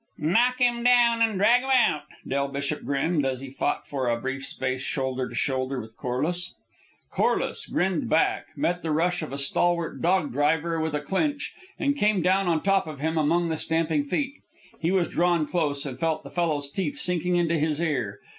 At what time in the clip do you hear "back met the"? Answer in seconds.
8.09-8.89